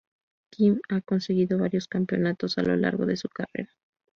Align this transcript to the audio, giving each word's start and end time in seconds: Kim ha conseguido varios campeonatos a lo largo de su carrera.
Kim 0.49 0.79
ha 0.89 1.01
conseguido 1.01 1.59
varios 1.59 1.87
campeonatos 1.87 2.57
a 2.57 2.63
lo 2.63 2.75
largo 2.75 3.05
de 3.05 3.17
su 3.17 3.29
carrera. 3.29 3.69